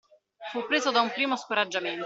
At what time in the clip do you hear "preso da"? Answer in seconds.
0.65-1.01